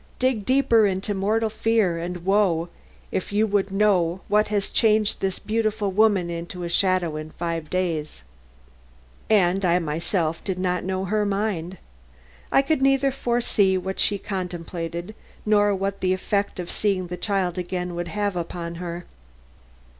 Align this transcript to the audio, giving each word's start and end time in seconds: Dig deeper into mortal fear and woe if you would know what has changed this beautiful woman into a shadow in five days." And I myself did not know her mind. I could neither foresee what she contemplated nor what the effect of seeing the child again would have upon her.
Dig 0.17 0.47
deeper 0.47 0.87
into 0.87 1.13
mortal 1.13 1.47
fear 1.51 1.99
and 1.99 2.25
woe 2.25 2.69
if 3.11 3.31
you 3.31 3.45
would 3.45 3.69
know 3.71 4.21
what 4.27 4.47
has 4.47 4.71
changed 4.71 5.19
this 5.21 5.37
beautiful 5.37 5.91
woman 5.91 6.27
into 6.27 6.63
a 6.63 6.69
shadow 6.69 7.17
in 7.17 7.29
five 7.29 7.69
days." 7.69 8.23
And 9.29 9.63
I 9.63 9.77
myself 9.77 10.43
did 10.43 10.57
not 10.57 10.83
know 10.83 11.05
her 11.05 11.23
mind. 11.23 11.77
I 12.51 12.63
could 12.63 12.81
neither 12.81 13.11
foresee 13.11 13.77
what 13.77 13.99
she 13.99 14.17
contemplated 14.17 15.13
nor 15.45 15.75
what 15.75 16.01
the 16.01 16.13
effect 16.13 16.59
of 16.59 16.71
seeing 16.71 17.05
the 17.05 17.15
child 17.15 17.59
again 17.59 17.93
would 17.93 18.07
have 18.07 18.35
upon 18.35 18.73
her. 18.81 19.05